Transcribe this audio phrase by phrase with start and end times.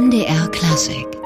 [0.00, 1.19] MDR Klassik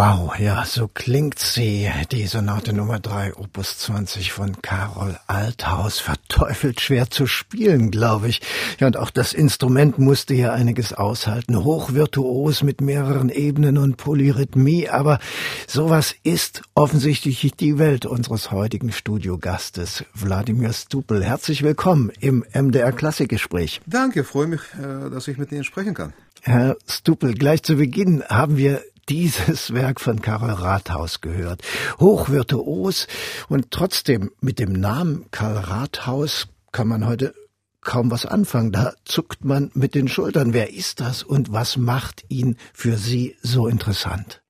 [0.00, 5.98] Wow, ja, so klingt sie, die Sonate Nummer 3, Opus 20 von Karol Althaus.
[5.98, 8.40] Verteufelt schwer zu spielen, glaube ich.
[8.78, 11.64] Ja, und auch das Instrument musste ja einiges aushalten.
[11.64, 15.18] Hochvirtuos mit mehreren Ebenen und Polyrhythmie, aber
[15.66, 21.24] sowas ist offensichtlich die Welt unseres heutigen Studiogastes, Wladimir Stupel.
[21.24, 23.80] Herzlich willkommen im MDR Klassikgespräch.
[23.86, 26.12] Danke, freue mich, äh, dass ich mit Ihnen sprechen kann.
[26.42, 31.62] Herr Stupel, gleich zu Beginn haben wir dieses Werk von Karl Rathaus gehört.
[31.98, 33.06] Hochvirtuos
[33.48, 37.34] und trotzdem mit dem Namen Karl Rathaus kann man heute
[37.80, 38.72] kaum was anfangen.
[38.72, 40.52] Da zuckt man mit den Schultern.
[40.52, 44.42] Wer ist das und was macht ihn für Sie so interessant?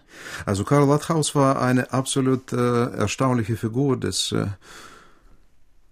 [0.45, 4.47] Also Karl Rathaus war eine absolut äh, erstaunliche Figur des äh,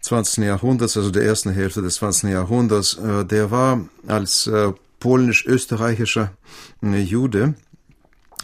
[0.00, 0.44] 20.
[0.44, 2.30] Jahrhunderts, also der ersten Hälfte des 20.
[2.30, 2.94] Jahrhunderts.
[2.94, 6.32] Äh, der war als äh, polnisch-österreichischer
[6.82, 7.54] äh, Jude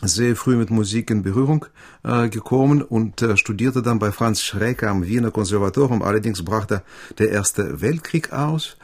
[0.03, 1.67] sehr früh mit Musik in Berührung
[2.03, 6.03] äh, gekommen und äh, studierte dann bei Franz Schrecker am Wiener Konservatorium.
[6.03, 6.83] Allerdings brach da
[7.19, 8.77] der Erste Weltkrieg aus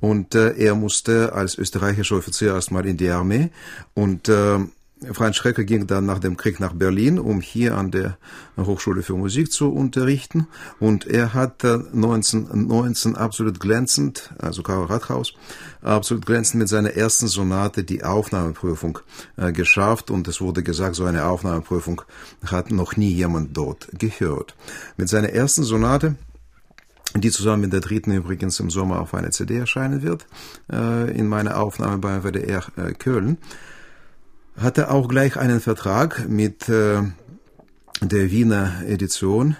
[0.00, 3.50] und äh, er musste als österreichischer Offizier erstmal in die Armee
[3.94, 4.58] und äh,
[5.12, 8.16] Franz Schrecker ging dann nach dem Krieg nach Berlin, um hier an der
[8.56, 10.46] Hochschule für Musik zu unterrichten.
[10.80, 15.34] Und er hat 1919 absolut glänzend, also Karl Rathaus,
[15.82, 18.98] absolut glänzend mit seiner ersten Sonate die Aufnahmeprüfung
[19.36, 20.10] äh, geschafft.
[20.10, 22.00] Und es wurde gesagt, so eine Aufnahmeprüfung
[22.46, 24.56] hat noch nie jemand dort gehört.
[24.96, 26.16] Mit seiner ersten Sonate
[27.14, 30.26] die zusammen mit der dritten übrigens im Sommer auf einer CD erscheinen wird,
[30.70, 33.38] äh, in meiner Aufnahme bei WDR äh, Köln
[34.56, 37.02] hatte auch gleich einen Vertrag mit äh,
[38.00, 39.56] der Wiener Edition,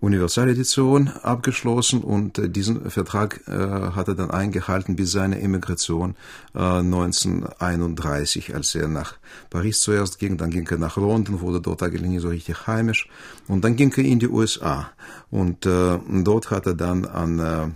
[0.00, 6.14] Universaledition, abgeschlossen und äh, diesen Vertrag äh, hat er dann eingehalten bis seine Emigration
[6.54, 9.14] äh, 1931, als er nach
[9.50, 13.08] Paris zuerst ging, dann ging er nach London, wurde dort eigentlich nicht so richtig heimisch.
[13.48, 14.90] Und dann ging er in die USA
[15.30, 17.68] und äh, dort hat er dann an äh,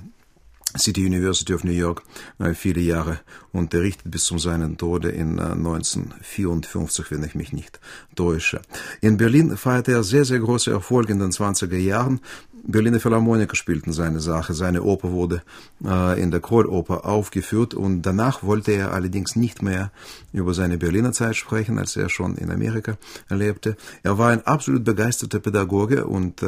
[0.77, 2.03] City University of New York
[2.39, 3.21] äh, viele Jahre
[3.53, 7.81] unterrichtet bis zu seinem Tode in 1954, äh, wenn ich mich nicht
[8.15, 8.61] täusche.
[9.01, 12.21] In Berlin feierte er sehr, sehr große Erfolge in den 20er Jahren.
[12.65, 14.53] Berliner Philharmoniker spielten seine Sache.
[14.53, 15.43] Seine Oper wurde
[15.83, 19.91] äh, in der Kroll-Oper aufgeführt und danach wollte er allerdings nicht mehr
[20.35, 22.99] über seine Berliner Zeit sprechen, als er schon in Amerika
[23.31, 23.77] lebte.
[24.03, 26.43] Er war ein absolut begeisterter Pädagoge und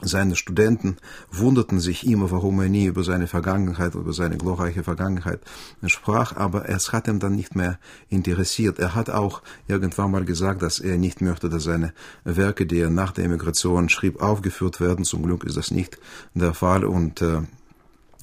[0.00, 0.96] seine Studenten
[1.30, 5.40] wunderten sich immer, warum er nie über seine Vergangenheit, über seine glorreiche Vergangenheit
[5.86, 8.78] sprach, aber es hat ihn dann nicht mehr interessiert.
[8.78, 11.92] Er hat auch irgendwann mal gesagt, dass er nicht möchte, dass seine
[12.24, 15.04] Werke, die er nach der Emigration schrieb, aufgeführt werden.
[15.04, 15.98] Zum Glück ist das nicht
[16.34, 17.42] der Fall und äh,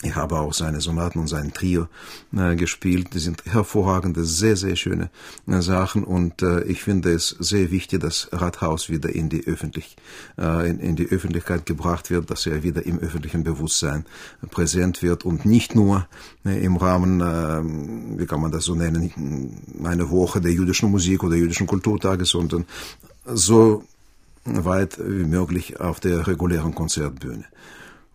[0.02, 1.88] ich habe auch seine Sonaten und sein Trio
[2.34, 3.14] äh, gespielt.
[3.14, 5.10] Die sind hervorragende, sehr, sehr schöne
[5.46, 9.98] äh, Sachen und äh, ich finde es sehr wichtig, dass Rathaus wieder in die, Öffentlich
[10.38, 14.06] äh, in, in, die Öffentlichkeit gebracht wird, dass er wieder im öffentlichen Bewusstsein
[14.52, 16.08] präsent wird und nicht nur
[16.46, 21.24] äh, im Rahmen, äh, wie kann man das so nennen, eine Woche der jüdischen Musik
[21.24, 22.66] oder jüdischen Kulturtage, sondern
[23.26, 23.84] so
[24.46, 27.44] weit wie möglich auf der regulären Konzertbühne.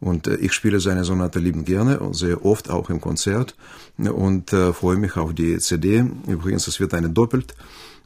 [0.00, 3.56] Und äh, ich spiele seine Sonate lieben gerne und sehr oft auch im Konzert
[3.96, 6.04] und äh, freue mich auf die CD.
[6.26, 7.54] Übrigens, es wird eine doppelt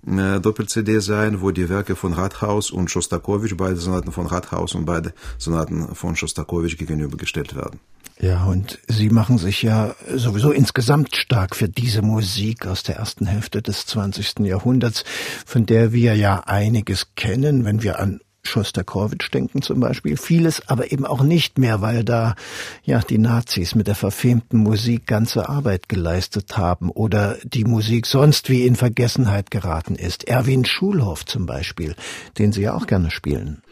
[0.06, 4.84] äh, Doppel-CD sein, wo die Werke von Rathaus und Schostakowitsch, beide Sonaten von Rathaus und
[4.84, 7.80] beide Sonaten von Schostakowitsch gegenübergestellt werden.
[8.20, 13.26] Ja, und Sie machen sich ja sowieso insgesamt stark für diese Musik aus der ersten
[13.26, 14.40] Hälfte des 20.
[14.40, 15.04] Jahrhunderts,
[15.46, 20.90] von der wir ja einiges kennen, wenn wir an Schostakowitsch denken zum Beispiel, vieles aber
[20.92, 22.34] eben auch nicht mehr, weil da
[22.82, 28.50] ja die Nazis mit der verfemten Musik ganze Arbeit geleistet haben oder die Musik sonst
[28.50, 30.24] wie in Vergessenheit geraten ist.
[30.26, 31.94] Erwin Schulhoff zum Beispiel,
[32.38, 33.62] den Sie ja auch gerne spielen.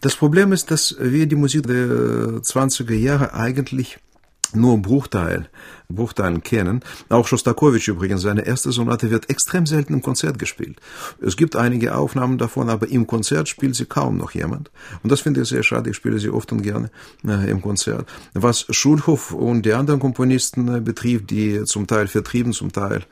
[0.00, 1.86] Das Problem ist, dass wir die Musik der
[2.42, 3.98] 20er Jahre eigentlich
[4.56, 5.48] nur Bruchteil,
[5.88, 6.80] Bruchteilen kennen.
[7.08, 10.80] Auch Schostakowitsch übrigens, seine erste Sonate wird extrem selten im Konzert gespielt.
[11.20, 14.70] Es gibt einige Aufnahmen davon, aber im Konzert spielt sie kaum noch jemand.
[15.02, 15.90] Und das finde ich sehr schade.
[15.90, 16.90] Ich spiele sie oft und gerne
[17.26, 18.08] äh, im Konzert.
[18.32, 23.02] Was Schulhoff und die anderen Komponisten äh, betrifft, die zum Teil vertrieben, zum Teil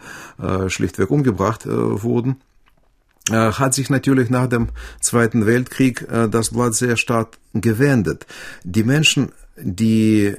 [0.43, 1.69] äh, schlichtweg umgebracht äh,
[2.03, 2.37] wurden,
[3.31, 4.69] äh, hat sich natürlich nach dem
[5.01, 8.27] Zweiten Weltkrieg äh, das Blatt sehr stark gewendet.
[8.65, 10.35] Die Menschen, die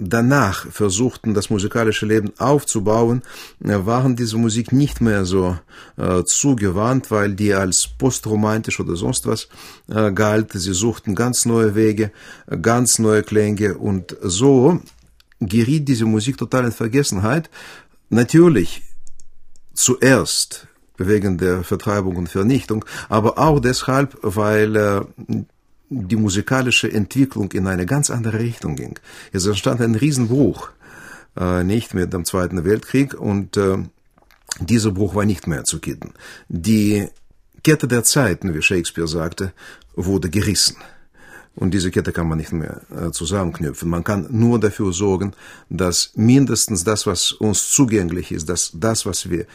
[0.00, 3.22] danach versuchten, das musikalische Leben aufzubauen,
[3.62, 5.58] äh, waren diese Musik nicht mehr so
[5.96, 9.48] äh, zugewandt, weil die als postromantisch oder sonst was
[9.88, 10.52] äh, galt.
[10.52, 12.10] Sie suchten ganz neue Wege,
[12.62, 14.80] ganz neue Klänge und so
[15.40, 17.50] geriet diese Musik total in Vergessenheit.
[18.08, 18.82] Natürlich
[19.74, 25.00] zuerst wegen der Vertreibung und Vernichtung, aber auch deshalb, weil äh,
[25.90, 28.98] die musikalische Entwicklung in eine ganz andere Richtung ging.
[29.32, 30.70] Es entstand ein Riesenbruch,
[31.36, 33.78] äh, nicht mit dem Zweiten Weltkrieg und äh,
[34.60, 36.14] dieser Bruch war nicht mehr zu kitten.
[36.48, 37.08] Die
[37.64, 39.52] Kette der Zeiten, wie Shakespeare sagte,
[39.94, 40.76] wurde gerissen.
[41.56, 43.90] Und diese Kette kann man nicht mehr äh, zusammenknüpfen.
[43.90, 45.32] Man kann nur dafür sorgen,
[45.68, 49.46] dass mindestens das, was uns zugänglich ist, dass das, was wir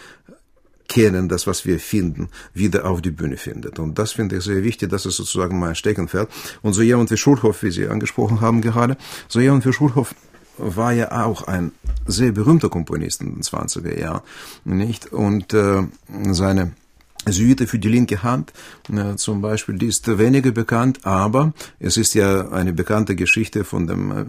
[0.87, 3.79] kennen, das, was wir finden, wieder auf die Bühne findet.
[3.79, 6.29] Und das finde ich sehr wichtig, das ist sozusagen mein Steckenpferd.
[6.61, 8.97] Und so jemand wie Schulhoff, wie Sie angesprochen haben gerade,
[9.27, 10.15] so jemand wie Schulhoff
[10.57, 11.71] war ja auch ein
[12.05, 14.21] sehr berühmter Komponist in den 20er Jahren,
[14.63, 15.11] nicht?
[15.11, 15.83] Und äh,
[16.31, 16.71] seine
[17.31, 18.54] Suite für die linke Hand
[19.16, 24.12] zum Beispiel, die ist weniger bekannt, aber es ist ja eine bekannte Geschichte von dem
[24.12, 24.25] äh,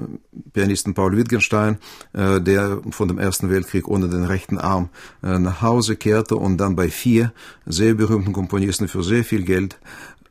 [0.53, 1.79] Pianisten Paul Wittgenstein,
[2.13, 4.89] äh, der von dem Ersten Weltkrieg ohne den rechten Arm
[5.23, 7.33] äh, nach Hause kehrte und dann bei vier
[7.67, 9.79] sehr berühmten Komponisten für sehr viel Geld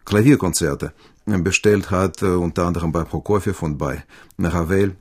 [0.06, 0.94] Klavierkonzerte
[1.26, 4.04] bestellt hat, unter anderem bei Prokofiev und bei
[4.38, 4.96] Ravel.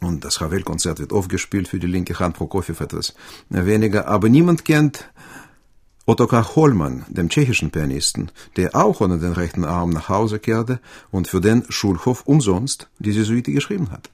[0.00, 3.14] Und das Ravel-Konzert wird oft gespielt für die linke Hand, Prokofiev etwas
[3.48, 4.06] weniger.
[4.06, 5.10] Aber niemand kennt
[6.08, 10.80] Ottokar Hollmann, dem tschechischen Pianisten, der auch ohne den rechten Arm nach Hause kehrte
[11.10, 14.08] und für den Schulhof umsonst diese Suite geschrieben hat.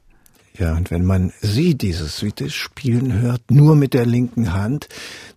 [0.58, 4.88] Ja, und wenn man sie, diese Suite, spielen hört, nur mit der linken Hand,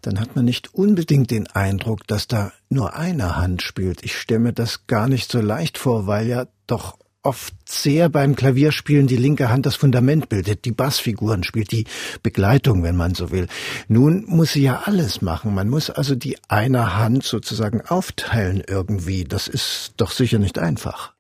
[0.02, 4.04] dann hat man nicht unbedingt den Eindruck, dass da nur eine Hand spielt.
[4.04, 8.36] Ich stelle mir das gar nicht so leicht vor, weil ja doch oft sehr beim
[8.36, 11.86] Klavierspielen die linke Hand das Fundament bildet, die Bassfiguren spielt, die
[12.24, 13.48] Begleitung, wenn man so will.
[13.88, 15.54] Nun muss sie ja alles machen.
[15.54, 19.24] Man muss also die eine Hand sozusagen aufteilen irgendwie.
[19.24, 21.14] Das ist doch sicher nicht einfach.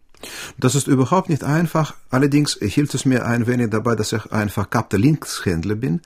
[0.57, 1.95] Das ist überhaupt nicht einfach.
[2.09, 6.01] Allerdings hielt es mir ein wenig dabei, dass ich ein verkappter Linkshändler bin.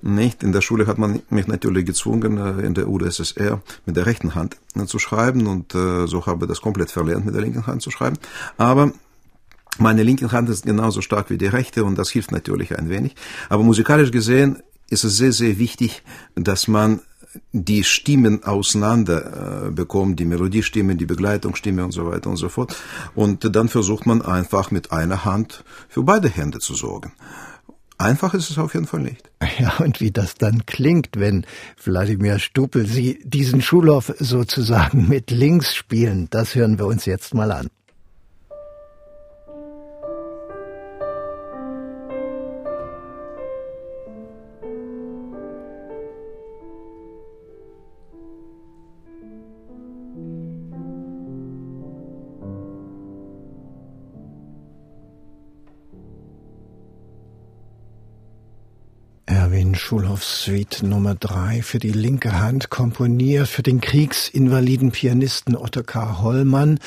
[0.00, 0.42] Nicht?
[0.42, 4.34] In der Schule hat man mich natürlich gezwungen, äh, in der UdSSR mit der rechten
[4.34, 7.68] Hand äh, zu schreiben und äh, so habe ich das komplett verlernt, mit der linken
[7.68, 8.18] Hand zu schreiben.
[8.56, 8.92] Aber
[9.78, 13.14] meine linke Hand ist genauso stark wie die rechte und das hilft natürlich ein wenig.
[13.48, 16.02] Aber musikalisch gesehen ist es sehr, sehr wichtig,
[16.34, 17.00] dass man
[17.52, 22.76] die Stimmen auseinander äh, bekommt, die Melodiestimme, die Begleitungsstimme und so weiter und so fort.
[23.14, 27.12] Und dann versucht man einfach mit einer Hand für beide Hände zu sorgen.
[27.98, 29.30] Einfach ist es auf jeden Fall nicht.
[29.58, 31.44] Ja, und wie das dann klingt, wenn
[31.84, 37.52] Wladimir Stupel Sie diesen Schulhof sozusagen mit links spielen, das hören wir uns jetzt mal
[37.52, 37.68] an.
[59.74, 66.78] Schulhoffs Suite Nummer 3 für die linke Hand komponiert für den kriegsinvaliden Pianisten Ottokar Hollmann.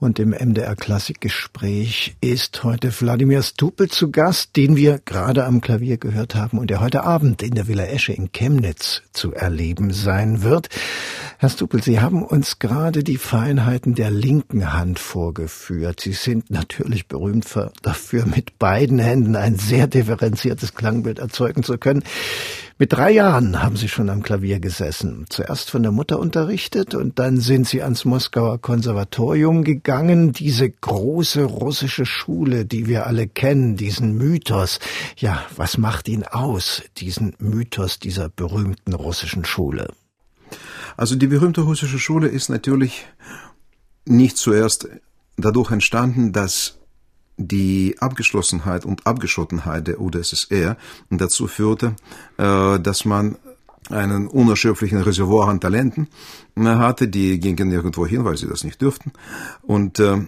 [0.00, 5.96] Und im MDR Klassikgespräch ist heute Wladimir Stupel zu Gast, den wir gerade am Klavier
[5.96, 10.42] gehört haben und der heute Abend in der Villa Esche in Chemnitz zu erleben sein
[10.42, 10.68] wird.
[11.44, 16.00] Herr Stupel, Sie haben uns gerade die Feinheiten der linken Hand vorgeführt.
[16.00, 21.76] Sie sind natürlich berühmt für, dafür, mit beiden Händen ein sehr differenziertes Klangbild erzeugen zu
[21.76, 22.02] können.
[22.78, 25.26] Mit drei Jahren haben Sie schon am Klavier gesessen.
[25.28, 30.32] Zuerst von der Mutter unterrichtet und dann sind Sie ans Moskauer Konservatorium gegangen.
[30.32, 34.80] Diese große russische Schule, die wir alle kennen, diesen Mythos.
[35.18, 39.88] Ja, was macht ihn aus, diesen Mythos dieser berühmten russischen Schule?
[40.96, 43.06] Also die berühmte russische Schule ist natürlich
[44.04, 44.88] nicht zuerst
[45.36, 46.78] dadurch entstanden, dass
[47.36, 50.76] die Abgeschlossenheit und Abgeschottenheit der UdSSR
[51.10, 51.96] dazu führte,
[52.38, 53.36] äh, dass man
[53.90, 56.08] einen unerschöpflichen Reservoir an Talenten
[56.56, 59.12] äh, hatte, die gingen nirgendwo hin, weil sie das nicht dürften.
[59.62, 60.18] Und äh,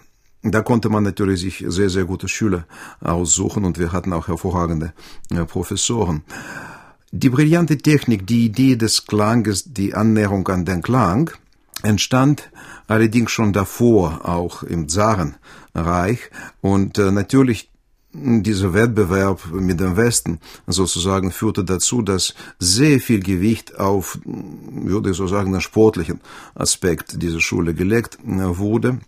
[0.43, 2.65] da konnte man natürlich sich sehr, sehr gute Schüler
[2.99, 4.93] aussuchen und wir hatten auch hervorragende
[5.47, 6.23] Professoren.
[7.11, 11.31] Die brillante Technik, die Idee des Klanges, die Annäherung an den Klang,
[11.81, 12.49] entstand
[12.87, 16.19] allerdings schon davor, auch im Zarenreich.
[16.59, 17.69] Und äh, natürlich
[18.11, 25.17] dieser Wettbewerb mit dem Westen sozusagen führte dazu, dass sehr viel Gewicht auf, würde ich
[25.17, 26.19] so sagen, den sportlichen
[26.55, 28.99] Aspekt dieser Schule gelegt äh, wurde.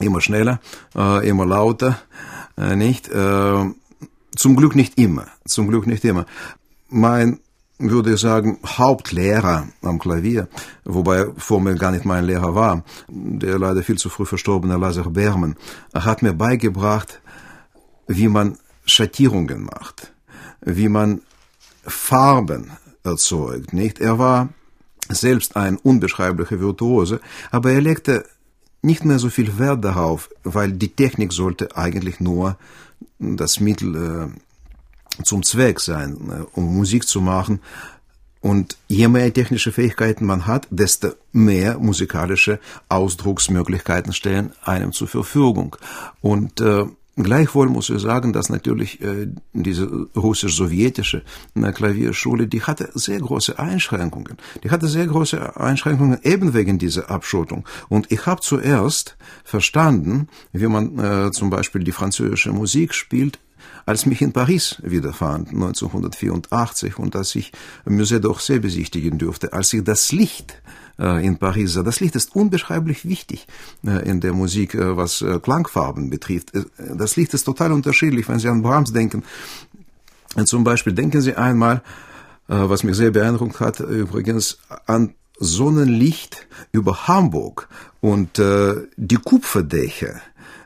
[0.00, 0.60] Immer schneller,
[0.94, 1.98] äh, immer lauter,
[2.56, 3.08] nicht?
[4.38, 5.26] Zum Glück nicht immer.
[5.44, 6.26] Zum Glück nicht immer.
[6.88, 7.40] Mein
[7.78, 10.48] würde ich sagen, Hauptlehrer am Klavier,
[10.84, 15.56] wobei formell gar nicht mein Lehrer war, der leider viel zu früh verstorbene Lazar Berman,
[15.94, 17.20] hat mir beigebracht,
[18.08, 20.12] wie man Schattierungen macht,
[20.60, 21.20] wie man
[21.84, 22.72] Farben
[23.04, 24.00] erzeugt, nicht?
[24.00, 24.48] Er war
[25.08, 28.24] selbst ein unbeschreiblicher Virtuose, aber er legte
[28.82, 32.56] nicht mehr so viel Wert darauf, weil die Technik sollte eigentlich nur
[33.18, 34.40] das Mittel äh,
[35.24, 37.60] zum Zweck sein, äh, um Musik zu machen.
[38.40, 45.76] Und je mehr technische Fähigkeiten man hat, desto mehr musikalische Ausdrucksmöglichkeiten stellen einem zur Verfügung.
[46.20, 46.86] Und äh,
[47.20, 51.24] Gleichwohl muss ich sagen, dass natürlich äh, diese russisch-sowjetische
[51.56, 54.36] äh, Klavierschule, die hatte sehr große Einschränkungen.
[54.62, 57.66] Die hatte sehr große Einschränkungen eben wegen dieser Abschottung.
[57.88, 63.40] Und ich habe zuerst verstanden, wie man äh, zum Beispiel die französische Musik spielt,
[63.86, 67.52] als mich in Paris wiederfand, 1984, und als ich
[67.86, 70.60] Musée d'Orsay besichtigen durfte, als ich das Licht
[70.98, 71.78] äh, in Paris.
[71.84, 73.46] Das Licht ist unbeschreiblich wichtig
[73.86, 76.50] äh, in der Musik, äh, was Klangfarben betrifft.
[76.76, 79.22] Das Licht ist total unterschiedlich, wenn Sie an Brahms denken.
[80.44, 81.82] Zum Beispiel denken Sie einmal,
[82.46, 87.68] was mich sehr beeindruckt hat, übrigens an Sonnenlicht über Hamburg
[88.00, 90.20] und die Kupferdächer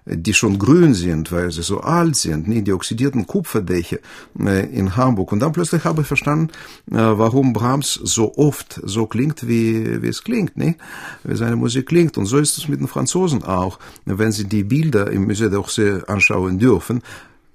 [0.05, 3.99] die schon grün sind, weil sie so alt sind, die oxidierten Kupferdächer
[4.39, 5.33] äh, in Hamburg.
[5.33, 6.49] Und dann plötzlich habe ich verstanden,
[6.91, 10.77] äh, warum Brahms so oft so klingt, wie, wie es klingt, nee?
[11.23, 12.19] wie seine Musik klingt.
[12.19, 13.79] Und so ist es mit den Franzosen auch.
[14.05, 17.03] Wenn sie die Bilder im Musée d'Orsay anschauen dürfen,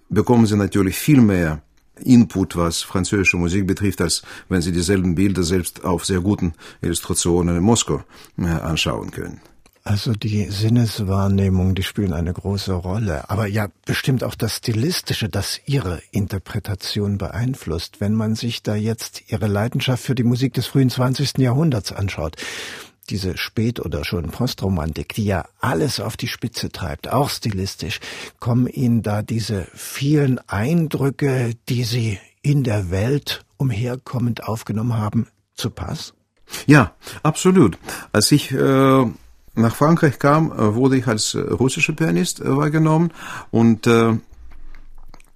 [0.10, 1.62] bekommen sie natürlich viel mehr
[2.04, 7.58] Input, was französische Musik betrifft, als wenn sie dieselben Bilder selbst auf sehr guten Illustrationen
[7.58, 8.04] in Moskau
[8.38, 9.42] äh, anschauen können.
[9.88, 13.30] Also die Sinneswahrnehmung, die spielen eine große Rolle.
[13.30, 18.02] Aber ja, bestimmt auch das Stilistische, das Ihre Interpretation beeinflusst.
[18.02, 21.38] Wenn man sich da jetzt Ihre Leidenschaft für die Musik des frühen 20.
[21.38, 22.36] Jahrhunderts anschaut,
[23.10, 28.02] diese Spät- oder schon Postromantik, die ja alles auf die Spitze treibt, auch stilistisch,
[28.42, 35.70] kommen Ihnen da diese vielen Eindrücke, die Sie in der Welt umherkommend aufgenommen haben, zu
[35.70, 36.14] Pass?
[36.66, 37.78] Ja, absolut.
[38.12, 39.06] Als ich äh
[39.58, 43.12] nach Frankreich kam, äh, wurde ich als äh, russischer Pianist äh, wahrgenommen.
[43.52, 43.88] Und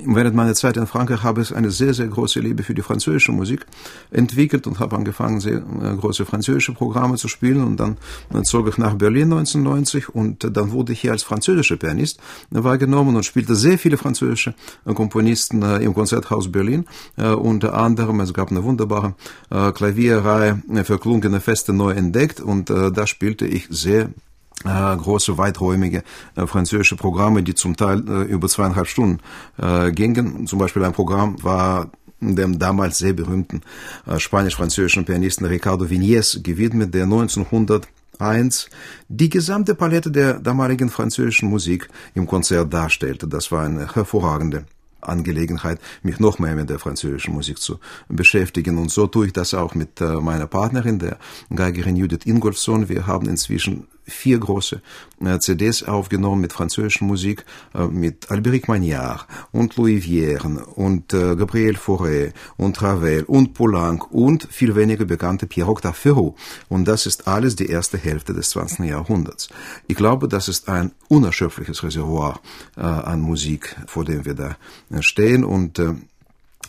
[0.05, 3.31] während meiner Zeit in Frankreich habe ich eine sehr, sehr große Liebe für die französische
[3.31, 3.65] Musik
[4.11, 7.63] entwickelt und habe angefangen, sehr äh, große französische Programme zu spielen.
[7.63, 7.97] Und dann
[8.43, 13.23] zog ich nach Berlin 1990 und dann wurde ich hier als französischer Pianist wahrgenommen und
[13.23, 14.53] spielte sehr viele französische
[14.85, 16.85] Komponisten äh, im Konzerthaus Berlin.
[17.17, 19.15] Äh, unter anderem, es gab eine wunderbare
[19.49, 24.30] Klavierreihe für klungene Feste neu entdeckt und da spielte ich sehr äh,
[24.63, 26.03] große, weiträumige
[26.35, 29.19] äh, französische Programme, die zum Teil äh, über zweieinhalb Stunden
[29.57, 30.47] äh, gingen.
[30.47, 31.89] Zum Beispiel ein Programm war
[32.21, 33.61] dem damals sehr berühmten
[34.05, 38.69] äh, spanisch-französischen Pianisten Ricardo Vignes gewidmet, der 1901
[39.09, 43.27] die gesamte Palette der damaligen französischen Musik im Konzert darstellte.
[43.27, 44.65] Das war eine hervorragende
[45.01, 48.77] Angelegenheit, mich noch mehr mit der französischen Musik zu beschäftigen.
[48.77, 51.17] Und so tue ich das auch mit äh, meiner Partnerin, der
[51.53, 52.87] Geigerin Judith Ingolfsson.
[52.87, 54.81] Wir haben inzwischen vier große
[55.21, 61.35] äh, CDs aufgenommen mit französischer Musik, äh, mit Alberic Magnard und Louis Vierne und äh,
[61.35, 66.35] Gabriel Fauré und Ravel und Poulenc und viel weniger bekannte Pierre-Octave Ferraud.
[66.69, 68.85] Und das ist alles die erste Hälfte des 20.
[68.85, 69.49] Jahrhunderts.
[69.87, 72.39] Ich glaube, das ist ein unerschöpfliches Reservoir
[72.75, 74.57] an Musik, vor dem wir da
[75.01, 75.81] stehen und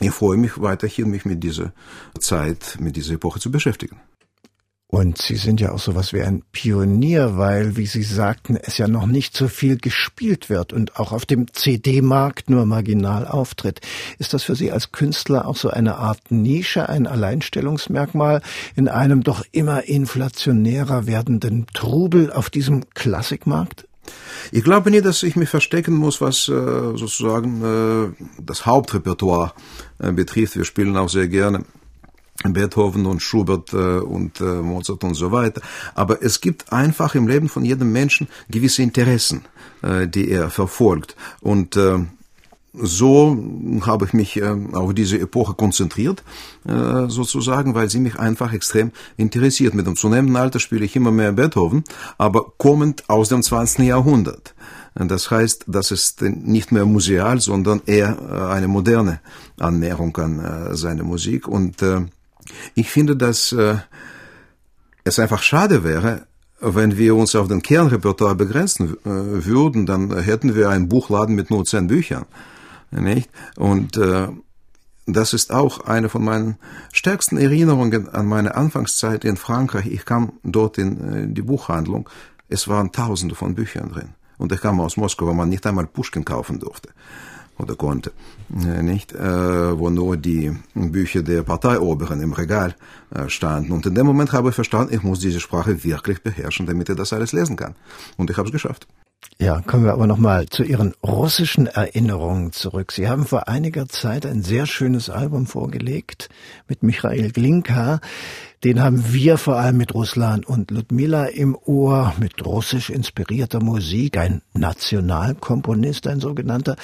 [0.01, 1.73] ich freue mich weiterhin, mich mit dieser
[2.19, 4.01] Zeit, mit dieser Epoche zu beschäftigen.
[4.95, 8.89] Und Sie sind ja auch sowas wie ein Pionier, weil, wie Sie sagten, es ja
[8.89, 13.81] noch nicht so viel gespielt wird und auch auf dem CD-Markt nur marginal auftritt.
[14.19, 18.43] Ist das für Sie als Künstler auch so eine Art Nische, ein Alleinstellungsmerkmal
[18.77, 23.89] in einem doch immer inflationärer werdenden Trubel auf diesem Klassikmarkt?
[24.51, 29.55] Ich glaube nicht, dass ich mich verstecken muss, was äh, sozusagen äh, das Hauptrepertoire
[29.99, 30.57] äh, betrifft.
[30.57, 31.65] Wir spielen auch sehr gerne
[32.45, 35.61] Beethoven und Schubert äh, und äh, Mozart und so weiter.
[35.95, 39.43] Aber es gibt einfach im Leben von jedem Menschen gewisse Interessen,
[39.83, 41.17] äh, die er verfolgt.
[41.41, 41.79] Und
[42.75, 43.37] so
[43.83, 46.23] habe ich mich auf diese Epoche konzentriert,
[46.65, 49.75] sozusagen, weil sie mich einfach extrem interessiert.
[49.75, 51.85] Mit dem zunehmenden Alter spiele ich immer mehr Beethoven,
[52.17, 53.81] aber kommend aus dem 20.
[53.87, 54.55] Jahrhundert.
[54.95, 59.21] Das heißt, das ist nicht mehr museal, sondern eher eine moderne
[59.59, 61.47] Annäherung an seine Musik.
[61.49, 61.83] Und
[62.75, 63.77] ich finde, dass äh,
[65.05, 66.27] es einfach schade wäre,
[66.61, 71.51] wenn wir uns auf den Kernrepertoire begrenzen äh, würden, dann hätten wir einen Buchladen mit
[71.51, 72.25] nur zehn Büchern.
[72.91, 73.29] nicht?
[73.57, 74.29] Und äh,
[75.07, 76.57] das ist auch eine von meinen
[76.93, 79.87] stärksten Erinnerungen an meine Anfangszeit in Frankreich.
[79.87, 82.09] Ich kam dort in äh, die Buchhandlung.
[82.49, 84.11] Es waren Tausende von Büchern drin.
[84.39, 86.91] Und ich kam aus Moskau, wo man nicht einmal Pushkin kaufen durfte
[87.59, 88.13] oder konnte,
[88.55, 92.75] äh, nicht, äh, wo nur die Bücher der Parteioberen im Regal
[93.15, 93.73] äh, standen.
[93.73, 96.97] Und in dem Moment habe ich verstanden, ich muss diese Sprache wirklich beherrschen, damit ich
[96.97, 97.75] das alles lesen kann.
[98.17, 98.87] Und ich habe es geschafft.
[99.39, 102.93] Ja, kommen wir aber nochmal zu Ihren russischen Erinnerungen zurück.
[102.93, 106.29] Sie haben vor einiger Zeit ein sehr schönes Album vorgelegt
[106.69, 108.01] mit Michael Glinka.
[108.63, 114.17] Den haben wir vor allem mit Ruslan und Ludmilla im Ohr, mit russisch inspirierter Musik,
[114.17, 116.77] ein Nationalkomponist, ein sogenannter.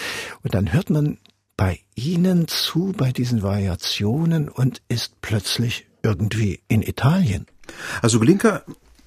[0.43, 1.19] Und dann hört man
[1.57, 7.47] bei Ihnen zu, bei diesen Variationen und ist plötzlich irgendwie in Italien.
[8.03, 8.63] Also Glinka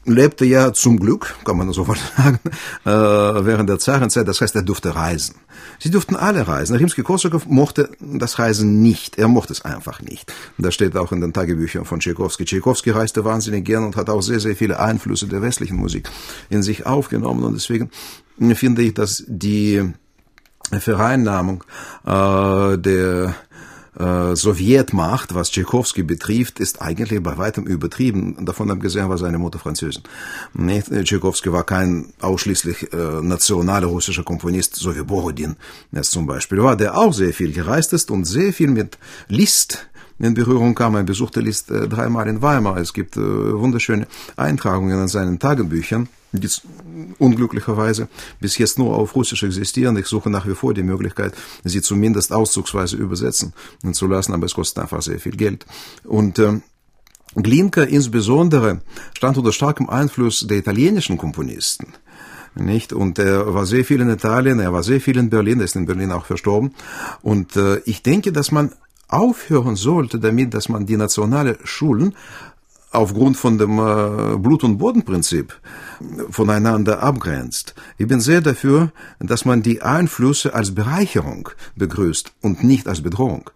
[0.06, 1.86] lebte ja zum Glück, kann man so
[2.18, 2.40] sagen,
[2.86, 4.28] äh, während der Zarenzeit.
[4.28, 5.36] Das heißt, er durfte reisen.
[5.80, 6.76] Sie durften alle reisen.
[6.76, 9.18] Rimsky-Korsakow mochte das Reisen nicht.
[9.18, 10.32] Er mochte es einfach nicht.
[10.58, 12.46] Das steht auch in den Tagebüchern von Tchaikovsky.
[12.46, 16.10] Tchaikovsky reiste wahnsinnig gern und hat auch sehr, sehr viele Einflüsse der westlichen Musik
[16.50, 17.44] in sich aufgenommen.
[17.44, 17.90] Und deswegen
[18.56, 19.92] finde ich, dass die
[20.72, 21.64] Vereinnahmung
[22.06, 23.36] äh, der
[24.00, 28.46] äh, Sowjetmacht, was Tchaikovsky betrifft, ist eigentlich bei weitem übertrieben.
[28.46, 30.04] Davon abgesehen war seine Mutter Französin.
[30.54, 30.88] Nicht?
[30.88, 35.56] Tchaikovsky war kein ausschließlich äh, nationaler russischer Komponist, so wie Borodin
[35.92, 39.88] es zum Beispiel war, der auch sehr viel gereist ist und sehr viel mit Liszt
[40.22, 40.96] in Berührung kam.
[40.96, 42.78] Er besuchte Liszt dreimal in Weimar.
[42.78, 46.50] Es gibt äh, wunderschöne Eintragungen in seinen Tagebüchern die
[47.20, 48.08] unglücklicherweise
[48.40, 49.98] bis jetzt nur auf Russisch existieren.
[49.98, 53.54] Ich suche nach wie vor die Möglichkeit, sie zumindest auszugsweise übersetzen
[53.92, 55.66] zu lassen, aber es kostet einfach sehr viel Geld.
[56.04, 56.62] Und äh,
[57.36, 58.82] Glinka insbesondere
[59.14, 61.94] stand unter starkem Einfluss der italienischen Komponisten.
[62.56, 62.92] Nicht?
[62.92, 65.78] Und er war sehr viel in Italien, er war sehr viel in Berlin, er ist
[65.78, 66.74] in Berlin auch verstorben.
[67.22, 68.74] Und äh, ich denke, dass man
[69.12, 72.16] aufhören sollte damit, dass man die nationale Schulen
[72.92, 75.54] aufgrund von dem äh, Blut- und Bodenprinzip
[76.30, 77.74] voneinander abgrenzt.
[77.98, 83.50] Ich bin sehr dafür, dass man die Einflüsse als Bereicherung begrüßt und nicht als Bedrohung.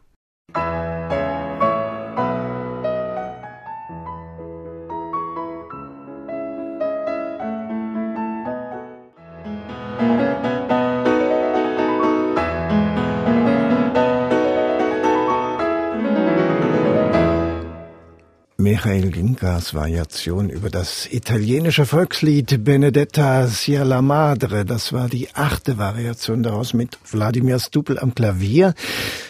[19.36, 24.64] Michael Ginkas Variation über das italienische Volkslied Benedetta sia la Madre.
[24.64, 28.74] Das war die achte Variation daraus mit Wladimir Stupel am Klavier.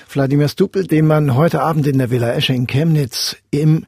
[0.09, 3.85] Wladimir Stupel, den man heute Abend in der Villa Esche in Chemnitz im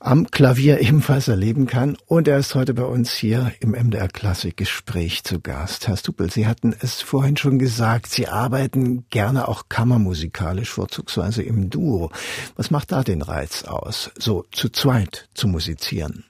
[0.00, 1.96] am Klavier ebenfalls erleben kann.
[2.06, 5.88] Und er ist heute bei uns hier im MDR Klassik Gespräch zu Gast.
[5.88, 11.70] Herr Stupel, Sie hatten es vorhin schon gesagt, Sie arbeiten gerne auch kammermusikalisch, vorzugsweise im
[11.70, 12.10] Duo.
[12.56, 16.24] Was macht da den Reiz aus, so zu zweit zu musizieren?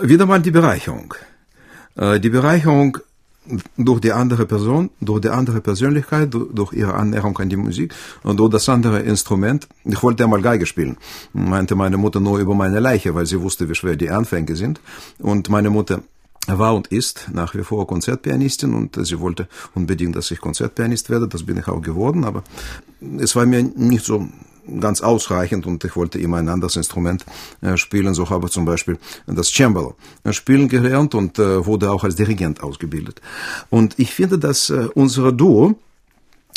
[0.00, 1.14] Wieder mal die Bereicherung.
[1.96, 2.98] Äh, die Bereicherung
[3.76, 8.38] durch die andere Person, durch die andere Persönlichkeit, durch ihre Annäherung an die Musik und
[8.38, 9.68] durch das andere Instrument.
[9.84, 10.96] Ich wollte einmal Geige spielen,
[11.32, 14.80] meinte meine Mutter nur über meine Leiche, weil sie wusste, wie schwer die Anfänge sind.
[15.18, 16.02] Und meine Mutter
[16.46, 21.28] war und ist nach wie vor Konzertpianistin und sie wollte unbedingt, dass ich Konzertpianist werde.
[21.28, 22.42] Das bin ich auch geworden, aber
[23.18, 24.26] es war mir nicht so
[24.80, 27.24] ganz ausreichend und ich wollte immer ein anderes Instrument
[27.60, 28.14] äh, spielen.
[28.14, 29.94] So habe ich zum Beispiel das Cembalo
[30.24, 33.20] äh, spielen gelernt und äh, wurde auch als Dirigent ausgebildet.
[33.70, 35.76] Und ich finde, dass unser Duo,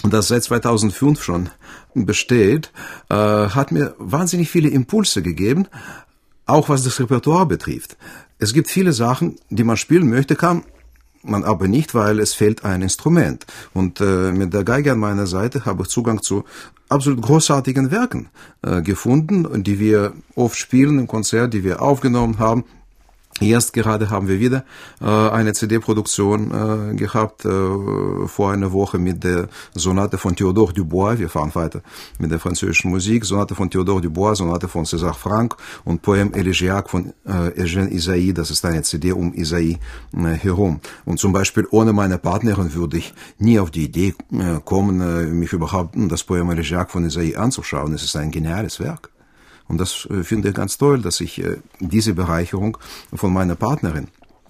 [0.04, 1.50] das seit 2005 schon
[1.94, 2.72] besteht,
[3.10, 5.68] hat mir wahnsinnig viele Impulse gegeben,
[6.46, 7.96] auch was das Repertoire betrifft.
[8.40, 10.64] Es gibt viele Sachen, die man spielen möchte, kann
[11.24, 13.46] man aber nicht, weil es fehlt ein Instrument.
[13.74, 16.44] Und äh, mit der Geige an meiner Seite habe ich Zugang zu
[16.94, 18.30] absolut großartigen Werken
[18.62, 22.66] äh, gefunden, die wir oft spielen im Konzert, die wir aufgenommen haben
[23.40, 24.64] Jetzt gerade haben wir wieder
[25.02, 31.18] äh, eine CD-Produktion äh, gehabt, äh, vor einer Woche mit der Sonate von Theodore Dubois.
[31.18, 31.82] Wir fahren weiter
[32.20, 33.26] mit der französischen Musik.
[33.26, 38.34] Sonate von Theodore Dubois, Sonate von César Franck und Poem Elegiac von äh, Eugène Isaïe.
[38.34, 39.80] Das ist eine CD um Isaïe
[40.16, 40.80] äh, herum.
[41.06, 45.26] Und zum Beispiel ohne meine Partnerin würde ich nie auf die Idee äh, kommen, äh,
[45.26, 47.94] mich überhaupt das Poem Elegiac von Isaïe anzuschauen.
[47.94, 49.13] Es ist ein geniales Werk.
[49.68, 52.78] Und das äh, finde ich ganz toll, dass ich äh, diese Bereicherung
[53.14, 54.08] von meiner Partnerin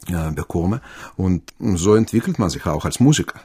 [0.07, 0.81] äh, bekomme.
[1.15, 3.39] Und so entwickelt man sich auch als Musiker.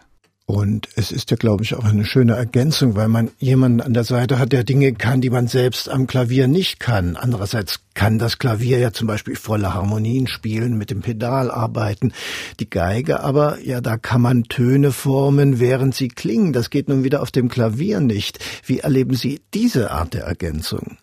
[0.50, 4.04] Und es ist ja, glaube ich, auch eine schöne Ergänzung, weil man jemanden an der
[4.04, 7.16] Seite hat, der Dinge kann, die man selbst am Klavier nicht kann.
[7.16, 12.14] Andererseits kann das Klavier ja zum Beispiel volle Harmonien spielen, mit dem Pedal arbeiten.
[12.60, 16.54] Die Geige aber, ja, da kann man Töne formen, während sie klingen.
[16.54, 18.38] Das geht nun wieder auf dem Klavier nicht.
[18.64, 20.96] Wie erleben Sie diese Art der Ergänzung?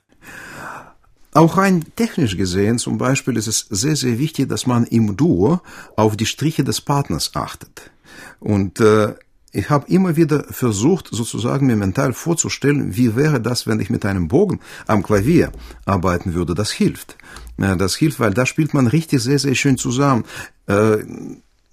[1.35, 5.59] Auch rein technisch gesehen zum Beispiel ist es sehr, sehr wichtig, dass man im Duo
[5.97, 7.91] auf die Striche des Partners achtet.
[8.39, 9.15] Und äh,
[9.51, 14.05] ich habe immer wieder versucht, sozusagen mir mental vorzustellen, wie wäre das, wenn ich mit
[14.05, 15.51] einem Bogen am Klavier
[15.83, 16.55] arbeiten würde.
[16.55, 17.17] Das hilft.
[17.57, 20.23] Das hilft, weil da spielt man richtig sehr, sehr schön zusammen.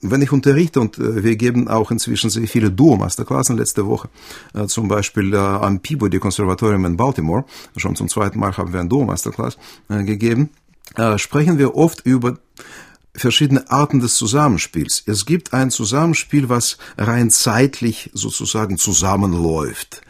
[0.02, 4.08] Äh, wenn ich unterrichte und äh, wir geben auch inzwischen sehr viele Duo-Masterklassen letzte Woche,
[4.54, 7.44] äh, zum Beispiel am Peabody Konservatorium in Baltimore,
[7.76, 9.56] schon zum zweiten Mal haben wir ein Duo-Masterclass
[9.88, 10.50] gegeben,
[11.16, 12.38] sprechen wir oft über
[13.14, 15.02] verschiedene Arten des Zusammenspiels.
[15.06, 20.02] Es gibt ein Zusammenspiel, was rein zeitlich sozusagen zusammenläuft.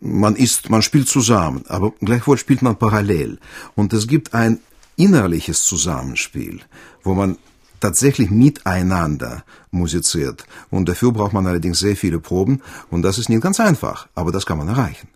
[0.00, 3.38] Man ist, man spielt zusammen, aber gleichwohl spielt man parallel.
[3.74, 4.60] Und es gibt ein
[4.96, 6.60] innerliches Zusammenspiel,
[7.02, 7.38] wo man
[7.80, 10.44] tatsächlich miteinander musiziert.
[10.70, 12.62] Und dafür braucht man allerdings sehr viele Proben.
[12.90, 15.08] Und das ist nicht ganz einfach, aber das kann man erreichen.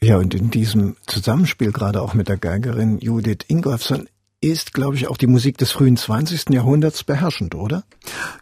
[0.00, 4.08] Ja, und in diesem Zusammenspiel, gerade auch mit der Geigerin Judith Ingolfsson,
[4.40, 6.50] ist, glaube ich, auch die Musik des frühen 20.
[6.50, 7.82] Jahrhunderts beherrschend, oder?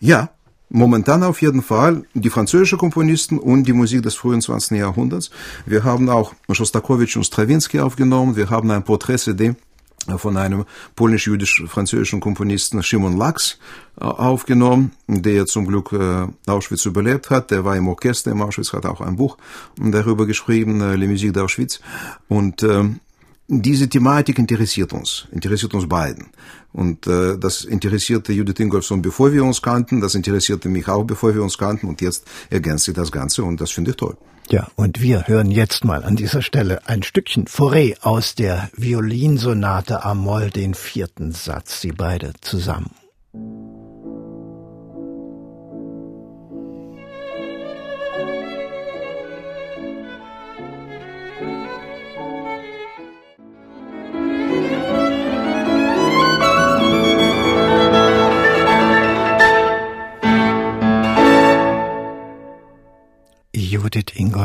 [0.00, 0.30] Ja,
[0.68, 4.78] Momentan auf jeden Fall die französischen Komponisten und die Musik des frühen 20.
[4.78, 5.30] Jahrhunderts.
[5.64, 8.34] Wir haben auch Schostakowitsch und Stravinsky aufgenommen.
[8.34, 9.54] Wir haben ein Porträt-CD
[10.18, 10.64] von einem
[10.94, 13.58] polnisch-jüdisch-französischen Komponisten Shimon Laks
[14.00, 17.50] äh, aufgenommen, der zum Glück äh, Auschwitz überlebt hat.
[17.50, 19.36] Der war im Orchester im Auschwitz, hat auch ein Buch
[19.76, 21.80] darüber geschrieben, äh, Le Musique d'Auschwitz.
[22.28, 23.00] Und ähm,
[23.48, 26.28] diese Thematik interessiert uns, interessiert uns beiden.
[26.72, 31.34] Und äh, das interessierte Judith Ingolfsson, bevor wir uns kannten, das interessierte mich auch, bevor
[31.34, 34.16] wir uns kannten und jetzt ergänzt sich das Ganze und das finde ich toll.
[34.50, 40.04] Ja, und wir hören jetzt mal an dieser Stelle ein Stückchen Forêt aus der Violinsonate
[40.04, 42.90] Amol, den vierten Satz, sie beide zusammen.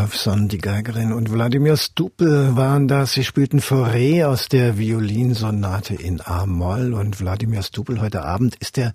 [0.01, 3.13] Ingolfsson, die Geigerin, und Wladimir Stupel waren das.
[3.13, 6.95] Sie spielten Forêt aus der Violinsonate in A-Moll.
[6.95, 8.93] Und Wladimir Stupel heute Abend ist er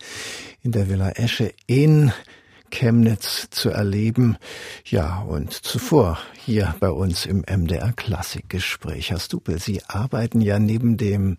[0.63, 2.13] in der Villa Esche in
[2.73, 4.37] Chemnitz zu erleben.
[4.85, 9.11] Ja, und zuvor hier bei uns im MDR Klassikgespräch.
[9.11, 11.37] Herr Stupel, Sie arbeiten ja neben dem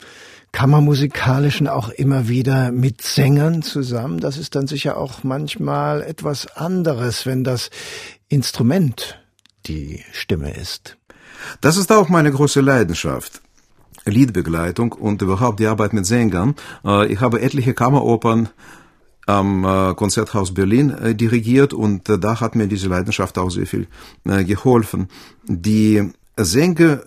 [0.54, 4.22] Kammermusikalischen auch immer wieder mit Sängern zusammen.
[4.22, 7.70] Das ist dann sicher auch manchmal etwas anderes, wenn das
[8.30, 9.20] Instrument
[9.66, 10.98] die Stimme ist.
[11.62, 13.42] Das ist auch meine große Leidenschaft.
[14.06, 16.56] Liedbegleitung und überhaupt die Arbeit mit Sängern.
[16.86, 18.50] Äh, ich habe etliche Kammeropern
[19.26, 23.88] am äh, Konzerthaus Berlin äh, dirigiert und da hat mir diese Leidenschaft auch sehr viel
[24.24, 25.10] geholfen.
[25.46, 27.04] Die Sänger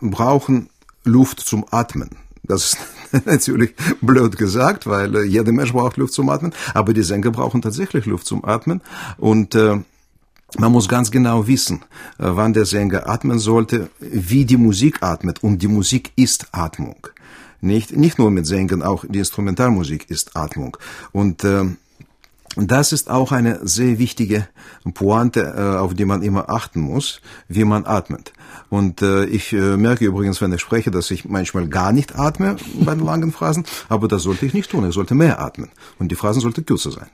[0.00, 0.68] brauchen
[1.04, 2.10] Luft zum Atmen.
[2.42, 2.76] Das
[3.12, 7.62] ist natürlich blöd gesagt, weil jeder Mensch braucht Luft zum Atmen, aber die Sänger brauchen
[7.62, 8.80] tatsächlich Luft zum Atmen
[9.18, 9.56] und
[10.58, 11.82] man muss ganz genau wissen,
[12.18, 15.42] äh, wann der Sänger atmen sollte, wie die Musik atmet.
[15.42, 17.06] Und die Musik ist Atmung.
[17.60, 20.76] Nicht, nicht nur mit Sängern, auch die Instrumentalmusik ist Atmung.
[21.12, 21.64] Und äh,
[22.56, 24.48] das ist auch eine sehr wichtige
[24.94, 28.32] Pointe, äh, auf die man immer achten muss, wie man atmet.
[28.68, 32.56] Und äh, ich äh, merke übrigens, wenn ich spreche, dass ich manchmal gar nicht atme
[32.80, 34.88] bei den langen Phrasen, aber das sollte ich nicht tun.
[34.88, 35.70] Ich sollte mehr atmen.
[35.98, 37.08] Und die Phrasen sollten kürzer sein.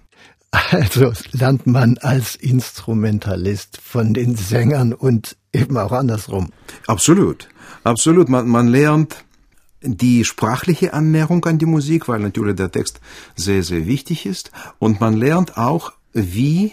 [0.70, 6.51] Also lernt man als Instrumentalist von den Sängern und eben auch andersrum.
[6.87, 7.49] Absolut,
[7.85, 8.29] absolut.
[8.29, 9.26] Man, man lernt
[9.83, 13.01] die sprachliche Annäherung an die Musik, weil natürlich der Text
[13.35, 14.51] sehr, sehr wichtig ist.
[14.79, 16.73] Und man lernt auch, wie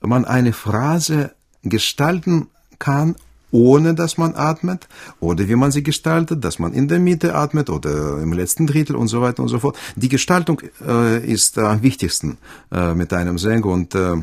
[0.00, 1.32] man eine Phrase
[1.62, 3.16] gestalten kann,
[3.50, 4.88] ohne dass man atmet,
[5.20, 8.96] oder wie man sie gestaltet, dass man in der Mitte atmet oder im letzten Drittel
[8.96, 9.78] und so weiter und so fort.
[9.94, 12.38] Die Gestaltung äh, ist am wichtigsten
[12.72, 14.16] äh, mit einem Sänger und äh,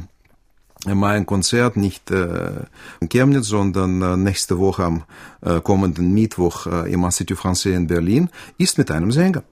[0.85, 2.65] mein Konzert nicht äh,
[2.99, 5.03] in Chemnitz, sondern äh, nächste Woche am
[5.41, 9.43] äh, kommenden Mittwoch äh, im Institut Français in Berlin ist mit einem Sänger.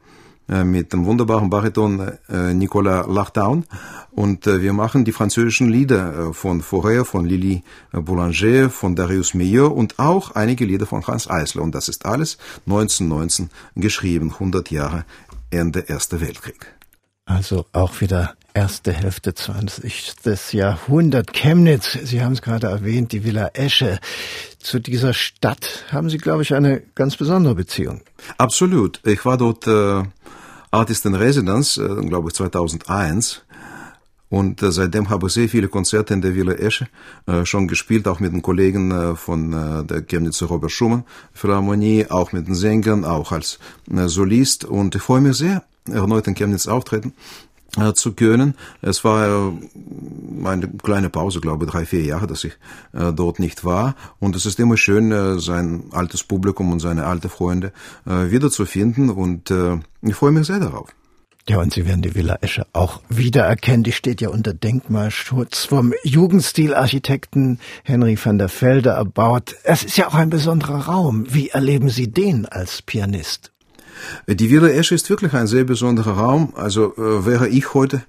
[0.52, 3.66] Äh, mit dem wunderbaren Bariton äh, Nicolas Lachdown.
[4.12, 7.64] Und äh, wir machen die französischen Lieder von Forêt, von Lili
[7.94, 11.62] Boulanger, von Darius Milhaud und auch einige Lieder von Hans Eisler.
[11.62, 15.06] Und das ist alles 1919 geschrieben, 100 Jahre
[15.52, 16.68] Ende Erster Weltkrieg.
[17.26, 20.54] Also auch wieder erste Hälfte 20.
[20.54, 21.34] Jahrhundert.
[21.34, 24.00] Chemnitz, Sie haben es gerade erwähnt, die Villa Esche.
[24.60, 28.02] Zu dieser Stadt haben Sie, glaube ich, eine ganz besondere Beziehung.
[28.38, 29.02] Absolut.
[29.06, 30.04] Ich war dort äh,
[30.72, 33.42] Artist in Residence, äh, glaube ich, 2001.
[34.30, 36.88] Und äh, seitdem habe ich sehr viele Konzerte in der Villa Esche
[37.26, 42.08] äh, schon gespielt, auch mit den Kollegen äh, von äh, der Chemnitzer Robert Schumann Philharmonie,
[42.10, 43.60] auch mit den Sängern, auch als
[43.94, 44.64] äh, Solist.
[44.64, 47.14] Und ich freue mich sehr, erneut in Chemnitz auftreten
[47.78, 48.56] äh, zu können.
[48.82, 52.54] Es war äh, eine kleine Pause, glaube drei, vier Jahre, dass ich
[52.94, 53.96] äh, dort nicht war.
[54.20, 57.72] Und es ist immer schön, äh, sein altes Publikum und seine alten Freunde
[58.06, 59.10] äh, wiederzufinden.
[59.10, 60.90] Und äh, ich freue mich sehr darauf.
[61.50, 63.84] Ja, und Sie werden die Villa Esche auch wiedererkennen.
[63.84, 69.56] Die steht ja unter Denkmalschutz vom Jugendstilarchitekten Henry van der Velde erbaut.
[69.64, 71.26] Es ist ja auch ein besonderer Raum.
[71.30, 73.51] Wie erleben Sie den als Pianist?
[74.28, 76.54] Die Villa Esche ist wirklich ein sehr besonderer Raum.
[76.56, 78.04] Also äh, wäre ich heute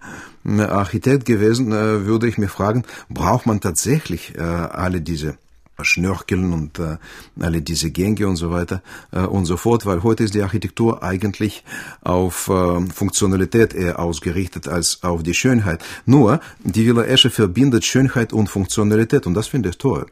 [0.45, 5.37] äh, Architekt gewesen, äh, würde ich mich fragen, braucht man tatsächlich äh, alle diese
[5.81, 6.97] Schnörkeln und äh,
[7.41, 11.03] alle diese Gänge und so weiter äh, und so fort, weil heute ist die Architektur
[11.03, 11.65] eigentlich
[12.03, 15.85] auf äh, Funktionalität eher ausgerichtet als auf die Schönheit.
[16.07, 20.07] Nur, die Villa Esche verbindet Schönheit und Funktionalität und das finde ich toll.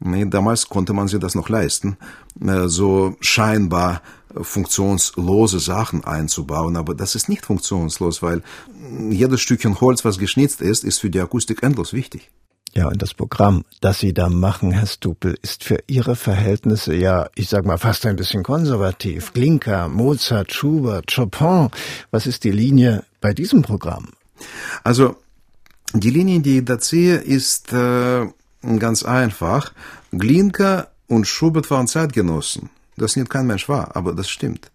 [0.00, 1.96] Damals konnte man sich das noch leisten,
[2.40, 4.02] äh, so scheinbar
[4.34, 8.42] funktionslose Sachen einzubauen, aber das ist nicht funktionslos, weil
[9.10, 12.30] jedes Stückchen Holz, was geschnitzt ist, ist für die Akustik endlos wichtig.
[12.74, 17.28] Ja, und das Programm, das Sie da machen, Herr Stupel, ist für Ihre Verhältnisse ja,
[17.34, 19.32] ich sag mal, fast ein bisschen konservativ.
[19.32, 21.70] Glinka, Mozart, Schubert, Chopin.
[22.10, 24.08] Was ist die Linie bei diesem Programm?
[24.84, 25.16] Also,
[25.94, 28.26] die Linie, die ich da ziehe, ist äh,
[28.78, 29.72] ganz einfach.
[30.12, 32.70] Glinka und Schubert waren Zeitgenossen.
[32.98, 34.70] Das nimmt kein Mensch wahr, aber das stimmt.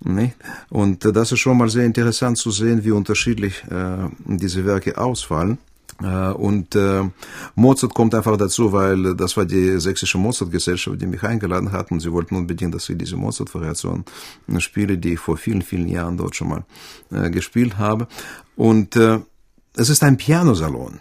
[0.00, 0.36] Nicht?
[0.68, 5.58] Und das ist schon mal sehr interessant zu sehen, wie unterschiedlich äh, diese Werke ausfallen.
[6.02, 7.02] Äh, und äh,
[7.54, 12.00] Mozart kommt einfach dazu, weil das war die sächsische Mozart-Gesellschaft, die mich eingeladen hat und
[12.00, 14.04] sie wollten unbedingt, dass ich diese Mozart-Variation
[14.58, 16.64] spiele, die ich vor vielen, vielen Jahren dort schon mal
[17.10, 18.06] äh, gespielt habe.
[18.56, 19.20] Und äh,
[19.76, 21.00] es ist ein Pianosalon.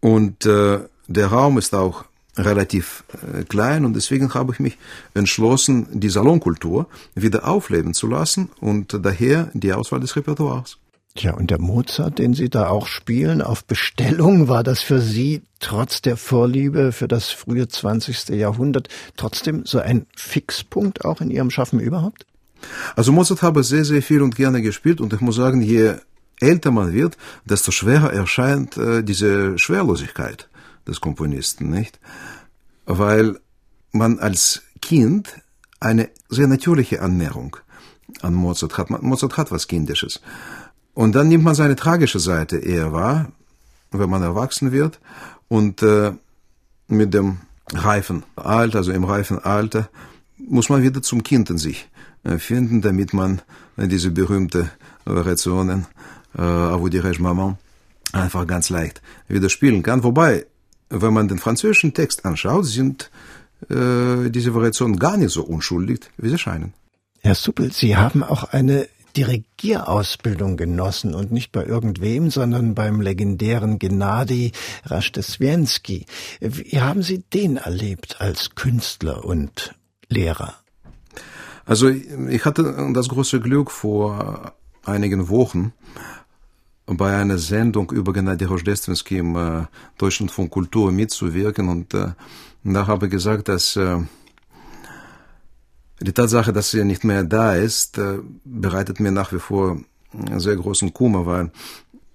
[0.00, 2.04] Und äh, der Raum ist auch
[2.36, 4.78] relativ äh, klein und deswegen habe ich mich
[5.14, 10.78] entschlossen, die Salonkultur wieder aufleben zu lassen und daher die Auswahl des Repertoires.
[11.14, 15.42] Tja, und der Mozart, den Sie da auch spielen, auf Bestellung, war das für Sie
[15.60, 18.30] trotz der Vorliebe für das frühe 20.
[18.30, 22.24] Jahrhundert trotzdem so ein Fixpunkt auch in Ihrem Schaffen überhaupt?
[22.96, 25.96] Also Mozart habe sehr, sehr viel und gerne gespielt und ich muss sagen, je
[26.40, 30.48] älter man wird, desto schwerer erscheint äh, diese Schwerlosigkeit
[30.86, 31.98] des Komponisten, nicht?
[32.86, 33.38] Weil
[33.92, 35.40] man als Kind
[35.80, 37.56] eine sehr natürliche Annäherung
[38.20, 38.90] an Mozart hat.
[38.90, 40.20] Mozart hat was Kindisches.
[40.94, 43.32] Und dann nimmt man seine tragische Seite eher wahr,
[43.90, 45.00] wenn man erwachsen wird
[45.48, 46.12] und äh,
[46.88, 47.38] mit dem
[47.72, 49.88] reifen Alter, also im reifen Alter,
[50.38, 51.88] muss man wieder zum Kind in sich
[52.24, 53.40] äh, finden, damit man
[53.76, 54.70] äh, diese berühmte
[55.04, 55.86] Variationen,
[56.36, 57.58] äh, dirais Maman,
[58.12, 60.04] einfach ganz leicht wieder spielen kann.
[60.04, 60.46] Wobei,
[60.92, 63.10] wenn man den französischen Text anschaut, sind
[63.70, 66.74] äh, diese Variationen gar nicht so unschuldig, wie sie scheinen.
[67.20, 73.78] Herr Suppel, Sie haben auch eine Dirigierausbildung genossen und nicht bei irgendwem, sondern beim legendären
[73.78, 74.52] Gennady
[74.84, 76.06] Raschdeswienski.
[76.40, 79.74] Wie haben Sie den erlebt als Künstler und
[80.08, 80.54] Lehrer?
[81.64, 85.72] Also ich hatte das große Glück vor einigen Wochen
[86.96, 89.66] bei einer Sendung über Gennady Raschdeswienski im äh,
[89.98, 92.08] Deutschlandfunk Kultur mitzuwirken und äh,
[92.64, 93.98] da habe ich gesagt, dass äh,
[96.00, 99.78] die Tatsache, dass er nicht mehr da ist, äh, bereitet mir nach wie vor
[100.36, 101.50] sehr großen Kummer, weil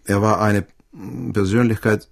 [0.05, 0.65] er war eine
[1.33, 2.07] Persönlichkeit,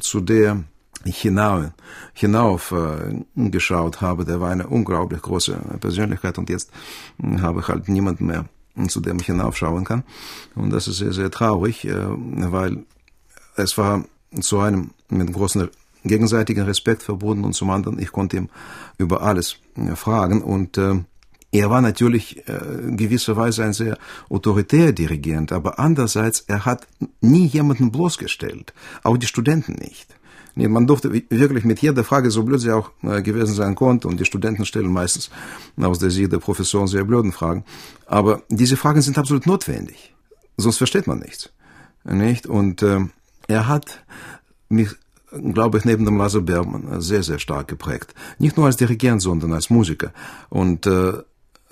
[0.00, 0.64] zu der
[1.04, 1.70] ich hinauf,
[2.12, 4.24] hinauf äh, geschaut habe.
[4.24, 6.70] Der war eine unglaublich große Persönlichkeit und jetzt
[7.40, 8.44] habe ich halt niemanden mehr,
[8.88, 10.04] zu dem ich hinaufschauen kann.
[10.54, 12.84] Und das ist sehr, sehr traurig, äh, weil
[13.56, 14.04] es war
[14.40, 15.68] zu einem mit großen
[16.04, 18.48] gegenseitigen Respekt verbunden und zum anderen, ich konnte ihm
[18.98, 20.94] über alles äh, fragen und äh,
[21.54, 23.98] er war natürlich gewisserweise ein sehr
[24.30, 26.88] autoritär Dirigent, aber andererseits, er hat
[27.20, 30.16] nie jemanden bloßgestellt, auch die Studenten nicht.
[30.54, 34.20] Man durfte wirklich mit jeder Frage, so blöd sie auch äh, gewesen sein konnte, und
[34.20, 35.30] die Studenten stellen meistens
[35.80, 37.64] aus der Sicht der Professoren sehr blöden Fragen,
[38.06, 40.14] aber diese Fragen sind absolut notwendig,
[40.56, 41.50] sonst versteht man nichts.
[42.04, 42.46] Nicht?
[42.46, 43.00] Und äh,
[43.46, 44.04] er hat
[44.68, 44.90] mich
[45.52, 48.14] glaube ich, neben dem Lasse Bergmann sehr, sehr stark geprägt.
[48.38, 50.12] Nicht nur als Dirigent, sondern als Musiker.
[50.50, 51.14] Und äh,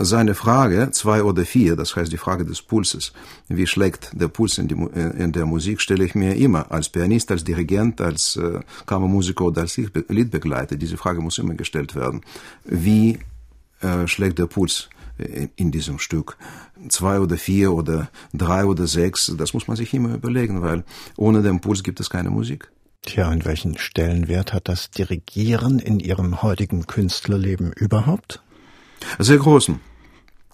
[0.03, 3.13] seine Frage, zwei oder vier, das heißt die Frage des Pulses,
[3.49, 6.89] wie schlägt der Puls in, die, äh, in der Musik, stelle ich mir immer als
[6.89, 10.77] Pianist, als Dirigent, als äh, Kammermusiker oder als Liedbegleiter.
[10.77, 12.23] Diese Frage muss immer gestellt werden.
[12.65, 13.19] Wie
[13.81, 16.39] äh, schlägt der Puls in, in diesem Stück?
[16.89, 20.85] Zwei oder vier oder drei oder sechs, das muss man sich immer überlegen, weil
[21.19, 22.71] ohne den Puls gibt es keine Musik.
[23.03, 28.43] Tja, und welchen Stellenwert hat das Dirigieren in Ihrem heutigen Künstlerleben überhaupt?
[29.19, 29.81] Sehr großen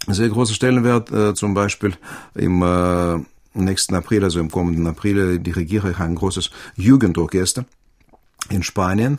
[0.07, 1.11] sehr großer Stellenwert.
[1.13, 1.95] Äh, zum Beispiel
[2.35, 3.19] im äh,
[3.55, 7.65] nächsten April, also im kommenden April, dirigiere ich ein großes Jugendorchester
[8.49, 9.19] in Spanien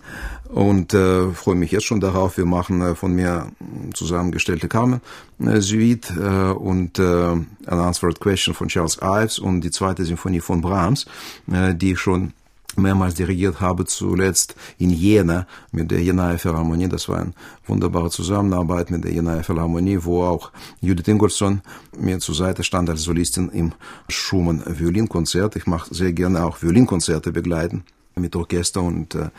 [0.50, 2.38] und äh, freue mich jetzt schon darauf.
[2.38, 3.52] Wir machen äh, von mir
[3.94, 5.02] zusammengestellte Carmen
[5.40, 10.40] äh, Suite äh, und äh, An Answered Question von Charles Ives und die zweite Symphonie
[10.40, 11.06] von Brahms,
[11.52, 12.34] äh, die ich schon
[12.78, 16.88] mehrmals dirigiert habe, zuletzt in Jena mit der Jenaer Philharmonie.
[16.88, 17.34] Das war eine
[17.66, 21.62] wunderbare Zusammenarbeit mit der Jenaer Philharmonie, wo auch Judith Ingolson
[21.98, 23.74] mir zur Seite stand als Solistin im
[24.10, 25.56] Schumann Violinkonzert.
[25.56, 27.84] Ich mache sehr gerne auch Violinkonzerte begleiten
[28.20, 29.30] mit Orchester und äh,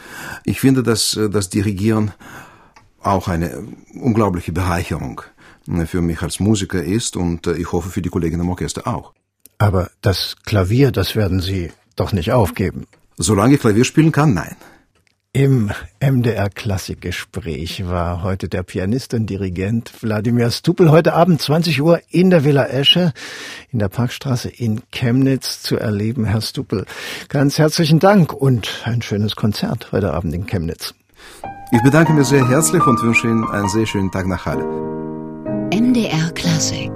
[0.44, 2.12] ich finde, dass äh, das Dirigieren
[3.00, 5.22] auch eine unglaubliche Bereicherung
[5.68, 9.12] äh, für mich als Musiker ist und ich hoffe für die Kollegen im Orchester auch.
[9.58, 12.86] Aber das Klavier, das werden Sie doch nicht aufgeben.
[13.18, 14.54] Solange ich Klavier spielen kann, nein.
[15.32, 22.00] Im MDR Klassikgespräch war heute der Pianist und Dirigent Wladimir Stupel heute Abend 20 Uhr
[22.10, 23.12] in der Villa Esche
[23.70, 26.24] in der Parkstraße in Chemnitz zu erleben.
[26.24, 26.86] Herr Stupel,
[27.28, 30.94] ganz herzlichen Dank und ein schönes Konzert heute Abend in Chemnitz.
[31.72, 34.64] Ich bedanke mich sehr herzlich und wünsche Ihnen einen sehr schönen Tag nach Halle.
[35.74, 36.90] MDR Klassik